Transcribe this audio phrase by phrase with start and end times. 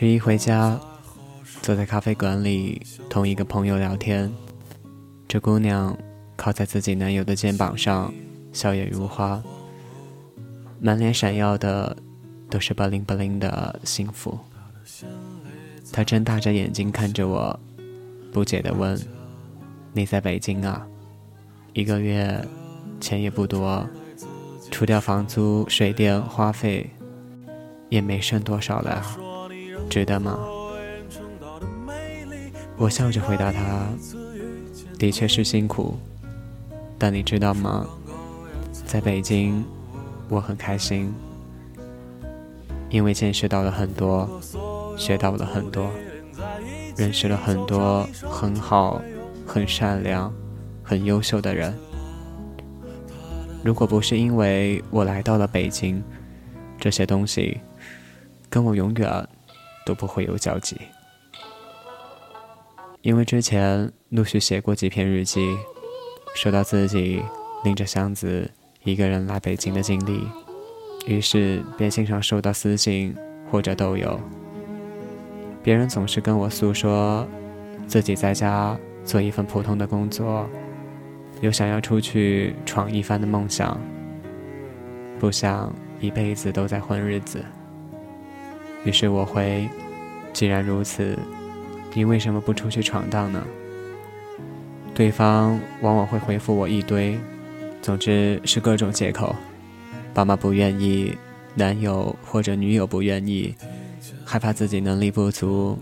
[0.00, 0.80] 十一回家，
[1.60, 4.32] 坐在咖啡馆里，同一个朋友聊天。
[5.28, 5.94] 这姑娘
[6.36, 8.10] 靠在自己男友的肩膀上，
[8.50, 9.42] 笑靥如花，
[10.80, 11.94] 满脸闪耀的
[12.48, 14.38] 都是 bling bling 的幸福。
[15.92, 17.60] 她睁大着眼睛看着我，
[18.32, 18.98] 不解地问
[19.92, 20.86] ：“你在北京啊？
[21.74, 22.42] 一个月
[23.02, 23.86] 钱也不多，
[24.70, 26.88] 除掉房租、水电花费，
[27.90, 29.04] 也没剩多少了，
[29.88, 30.38] 值得吗？”
[32.76, 33.86] 我笑着回答他
[34.98, 35.96] ：“的确是辛苦，
[36.98, 37.86] 但你知道吗？
[38.86, 39.64] 在北京，
[40.28, 41.14] 我很开心，
[42.88, 44.28] 因为见识到了很多。”
[44.98, 45.90] 学到了很多，
[46.94, 49.00] 认识了很多很好、
[49.46, 50.30] 很善良、
[50.82, 51.74] 很优秀的人。
[53.64, 56.02] 如果不是因为我来到了北京，
[56.78, 57.58] 这些东西
[58.50, 59.28] 跟我永远
[59.84, 60.76] 都不会有交集。
[63.02, 65.56] 因为之前陆续写过几篇日记，
[66.34, 67.22] 说到自己
[67.64, 68.50] 拎着箱子
[68.84, 70.28] 一个人来北京的经历，
[71.06, 73.16] 于是便经常收到私信
[73.50, 74.20] 或者都有。
[75.62, 77.26] 别人总是跟我诉说，
[77.86, 80.46] 自己在家做一份普通的工作，
[81.40, 83.80] 有想要出去闯一番的梦想，
[85.18, 87.42] 不想一辈子都在混日子。
[88.84, 89.68] 于是我回：
[90.32, 91.18] 既然如此，
[91.92, 93.42] 你为什么不出去闯荡呢？
[94.94, 97.18] 对方往往会回复我一堆，
[97.80, 99.34] 总之是各种借口：
[100.12, 101.16] 爸妈不愿意，
[101.54, 103.54] 男友或者女友不愿意。
[104.24, 105.78] 害怕自己能力不足，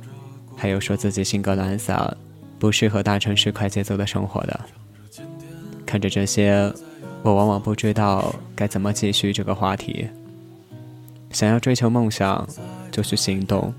[0.57, 2.17] 还有说自己性格懒散，
[2.59, 4.61] 不适合大城市快节奏的生活的。
[5.85, 6.73] 看着这些，
[7.23, 10.09] 我往往不知道该怎么继续这个话题。
[11.31, 12.49] 想要追求梦想，
[12.91, 13.73] 就去行动。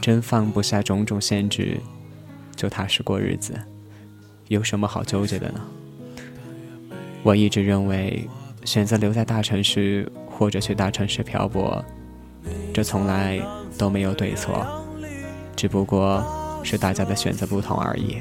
[0.00, 1.78] 真放不下种种限制，
[2.56, 3.54] 就踏实过日子。
[4.48, 5.60] 有什么好纠结的呢？
[7.22, 8.26] 我一直认为，
[8.64, 11.84] 选择留在大城市，或者去大城市漂泊。
[12.72, 13.38] 这从来
[13.76, 14.66] 都没有对错，
[15.54, 16.24] 只不过
[16.64, 18.16] 是大家的选择不同而已。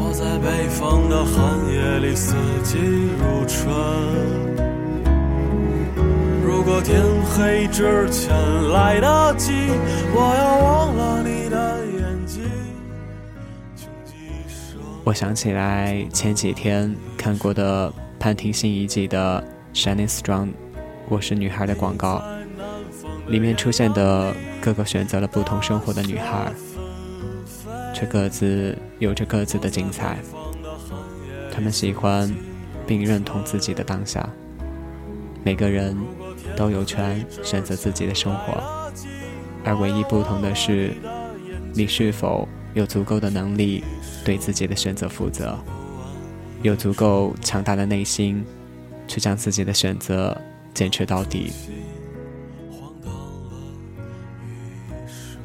[0.00, 4.47] 我在北方的寒夜里，四季如春。
[6.80, 8.30] 天黑之前
[8.70, 9.52] 来得及，
[10.14, 12.42] 我要忘了你的眼睛。
[15.04, 19.42] 我想起来前几天看过的潘婷新一季的
[19.76, 20.46] 《Shining Strong》。
[21.08, 22.22] 我是女孩的广告，
[23.26, 26.52] 里面出现的各个选择了不同生活的女孩，
[27.94, 30.18] 却各自有着各自的精彩。
[31.52, 32.32] 她们喜欢
[32.86, 34.28] 并认同自己的当下。
[35.42, 35.96] 每个人
[36.56, 38.90] 都有权选择自己的生活，
[39.64, 40.92] 而唯一不同的是，
[41.74, 43.84] 你是否有足够的能力
[44.24, 45.58] 对自己的选择负责，
[46.62, 48.44] 有足够强大的内心，
[49.06, 50.36] 去将自己的选择。
[50.74, 51.50] 坚持到底。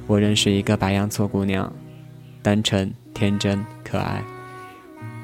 [0.05, 1.73] 我认识一个白羊座姑娘，
[2.43, 4.23] 单纯、天真、可爱。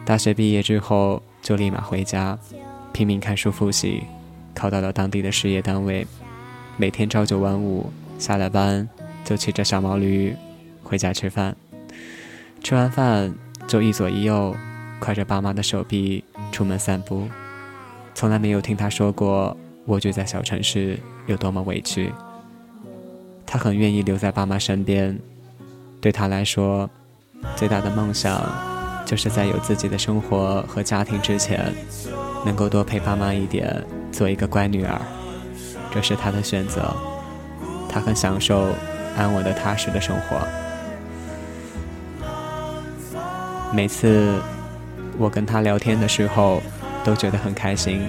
[0.03, 2.36] 大学毕业之后就立马回家，
[2.91, 4.01] 拼命看书复习，
[4.59, 6.06] 考到了当地的事业单位。
[6.75, 8.88] 每天朝九晚五，下了班
[9.24, 10.36] 就骑着小毛驴
[10.84, 11.56] 回家吃饭。
[12.62, 13.34] 吃完饭
[13.69, 14.53] 就一左一右，
[15.00, 17.30] 挎着爸妈的手臂出门散步。
[18.14, 19.56] 从来没有听他说过。
[19.86, 22.12] 蜗居在小城市有多么委屈，
[23.44, 25.18] 他很愿意留在爸妈身边。
[26.00, 26.88] 对他来说，
[27.56, 28.39] 最大的梦想
[29.09, 31.73] 就是在有自己的生活和家庭之前，
[32.45, 35.01] 能够多陪爸妈一点，做一个乖女儿。
[35.89, 36.94] 这是他的选择，
[37.89, 38.67] 他很享受
[39.17, 40.38] 安稳的踏实的生活。
[43.73, 44.39] 每次
[45.17, 46.61] 我跟他聊天的时候，
[47.03, 48.03] 都觉得很开心。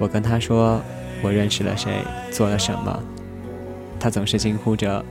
[0.00, 0.80] 我跟他说，
[1.22, 3.00] 我认识了谁，做了什么，
[4.00, 5.04] 他总是惊呼着：“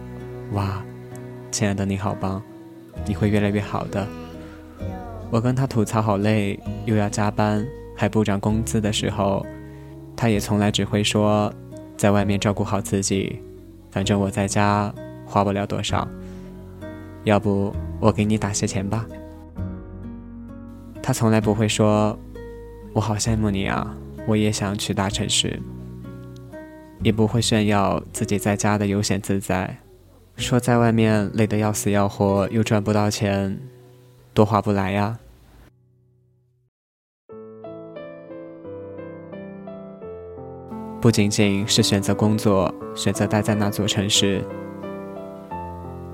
[0.51, 0.83] 哇，
[1.49, 2.43] 亲爱的你好棒，
[3.05, 4.05] 你会越来越好的。”
[5.29, 9.45] 我跟他吐槽好累，又要加班，还不涨工资的时候，
[10.15, 11.53] 他也从来只会说
[11.97, 13.41] ：“在外面照顾好自己，
[13.91, 14.93] 反正我在家
[15.25, 16.07] 花不了多少，
[17.25, 19.05] 要不我给你打些钱吧。
[21.03, 22.17] 他从来不会说
[22.93, 23.95] “我好羡慕你啊，
[24.27, 25.59] 我也想去大城市”，
[27.03, 29.77] 也不会炫耀自己在家的悠闲自在，
[30.37, 33.59] 说在外面累得要死要活又赚不到钱，
[34.37, 35.17] 多划不来呀。
[41.01, 44.43] 不仅仅是选择工作，选择待在那座城市，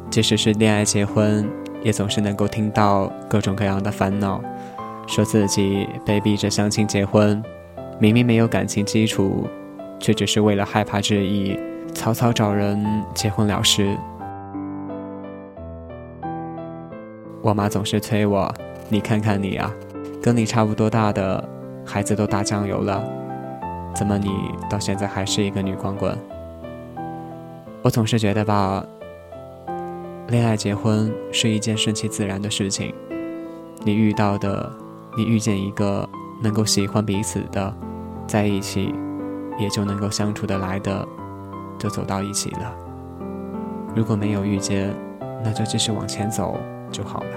[0.10, 1.46] 即使是恋爱结婚，
[1.82, 4.42] 也总是能够听到各种各样的烦恼，
[5.06, 7.44] 说自己被逼着相亲结婚，
[8.00, 9.46] 明明没有感情基础，
[10.00, 11.60] 却只是为了害怕质疑，
[11.94, 13.98] 草草找人结婚了事。
[17.44, 18.50] 我妈总是催我
[18.88, 19.70] ：“你看看你啊，
[20.22, 21.44] 跟你差不多大的
[21.86, 23.04] 孩子都打酱油了。”
[23.94, 24.32] 怎么你
[24.70, 26.18] 到现在还是一个女光棍？
[27.82, 28.82] 我总是觉得吧，
[30.30, 32.96] 恋爱结婚是一件顺其自然的事情。
[33.84, 34.72] 你遇到的，
[35.18, 36.08] 你遇见一个
[36.42, 37.74] 能够喜欢彼此的，
[38.26, 38.96] 在一起，
[39.60, 41.06] 也就能够相处得来的，
[41.78, 42.74] 就走到一起了。
[43.94, 44.96] 如果没有遇见，
[45.44, 46.58] 那就继续往前走
[46.94, 47.30] 就好了。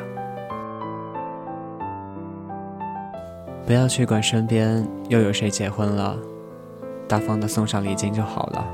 [3.66, 6.16] 不要去管身边又有谁结婚了。
[7.08, 8.64] 大方的送上礼金就好了，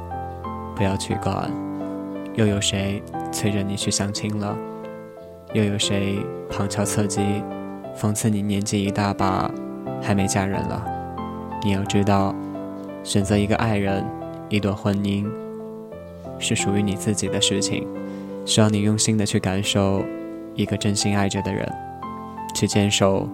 [0.74, 1.50] 不要去管，
[2.34, 4.56] 又有谁催着你去相亲了？
[5.52, 6.18] 又有谁
[6.50, 7.20] 旁敲侧击，
[7.94, 9.50] 讽刺你年纪一大把，
[10.00, 10.82] 还没嫁人了？
[11.62, 12.34] 你要知道，
[13.04, 14.02] 选择一个爱人，
[14.48, 15.26] 一段婚姻，
[16.38, 17.86] 是属于你自己的事情，
[18.46, 20.02] 需要你用心的去感受
[20.54, 21.70] 一个真心爱着的人，
[22.54, 23.28] 去坚守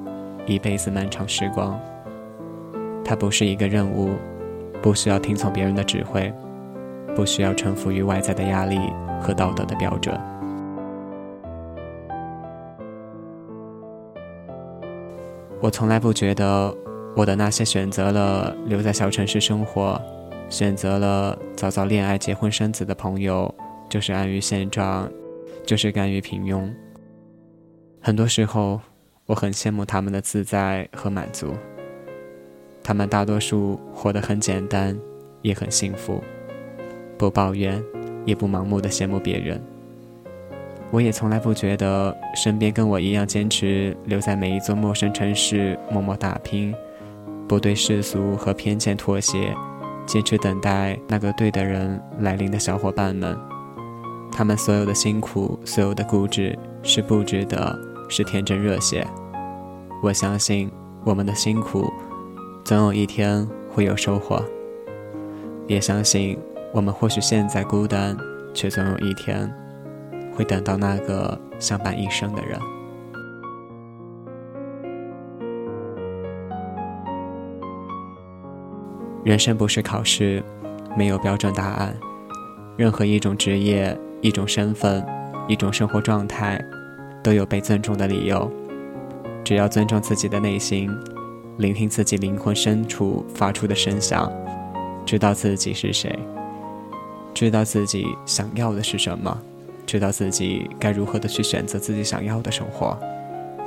[0.47, 1.79] 一辈子漫长时光。
[3.05, 4.11] 它不是一个任务。
[4.81, 6.33] 不需要听从别人的指挥，
[7.17, 8.79] 不需要臣服于外在的压力
[9.21, 10.17] 和道德的标准。
[15.61, 16.73] 我从来不觉得
[17.17, 20.01] 我的那些选择了留在小城市生活，
[20.49, 23.53] 选择了早早恋爱、结婚生子的朋友，
[23.89, 25.11] 就是安于现状，
[25.67, 26.73] 就是甘于平庸。
[28.01, 28.81] 很多时候，
[29.27, 31.55] 我很羡慕他们的自在和满足。
[32.83, 34.99] 他们大多数活得很简单，
[35.43, 36.23] 也很幸福，
[37.19, 37.83] 不抱怨，
[38.25, 39.61] 也不盲目的羡慕别人。
[40.91, 46.75] 我也从来不觉得身边跟我一样坚持留在每一座陌生城市默默打拼，
[47.47, 49.55] 不对世俗和偏见妥协，
[50.07, 53.37] 坚持等待那个对的人来临的小伙伴们。
[54.33, 57.79] 他们所有的辛苦，所有的固执，是不值得，
[58.09, 59.07] 是天真热血。
[60.03, 60.71] 我相信
[61.05, 61.93] 我们的辛苦。
[62.65, 64.45] 总有一天会有收获，
[65.67, 66.39] 也相信
[66.73, 68.15] 我们或许现在孤单，
[68.53, 69.51] 却总有一天
[70.35, 72.61] 会等到那个相伴一生的人。
[79.25, 80.43] 人生不是考试，
[80.97, 81.97] 没有标准答案。
[82.77, 85.05] 任何一种职业、一种身份、
[85.49, 86.63] 一种生活状态，
[87.23, 88.51] 都有被尊重的理由。
[89.45, 90.91] 只要尊重自己的内心。
[91.59, 94.33] 聆听自己灵魂深处发出的声响，
[95.05, 96.17] 知道自己是谁，
[97.35, 99.37] 知道自己想要的是什么，
[99.85, 102.97] 知道自己该如何的去选择自己想要的生活，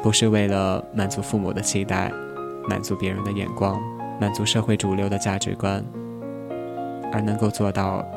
[0.02, 2.10] 不是为了满足父母的期待，
[2.70, 3.78] 满足别人的眼光，
[4.22, 5.84] 满足社会主流的价值观，
[7.12, 8.08] 而能够做到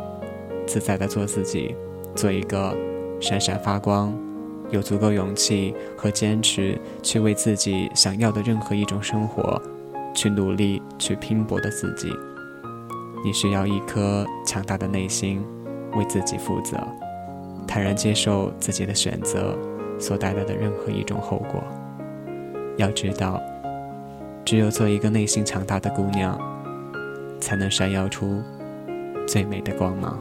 [0.69, 1.75] 自在的做自己，
[2.15, 2.73] 做一个
[3.21, 4.17] 闪闪发光。
[4.75, 9.63] 有足够勇气和坚持去为自己想要的任何一种生活，
[10.13, 12.13] 去努力去拼搏的自己，
[13.25, 15.41] 你需要一颗强大的内心，
[15.97, 16.77] 为自己负责，
[17.69, 19.57] 坦然接受自己的选择
[19.97, 21.63] 所带来的任何一种后果。
[22.77, 23.41] 要知道，
[24.45, 26.37] 只有做一个内心强大的姑娘，
[27.39, 28.43] 才能闪耀出
[29.25, 30.19] 最美的光芒。